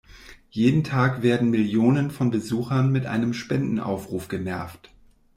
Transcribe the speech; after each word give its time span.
Jeden 0.49 0.83
Tag 0.83 1.21
werden 1.21 1.51
Millionen 1.51 2.09
von 2.09 2.31
Besuchern 2.31 2.91
mit 2.91 3.05
einem 3.05 3.35
Spendenaufruf 3.35 4.29
genervt. 4.29 4.89